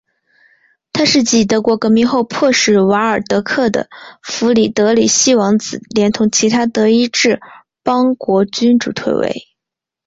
[0.93, 3.87] 它是继德国革命后迫使瓦尔德克的
[4.23, 7.39] 弗里德里希王子连同其他德意志
[7.83, 9.47] 邦国君主退位。